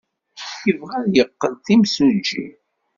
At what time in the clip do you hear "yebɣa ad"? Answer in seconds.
0.65-1.07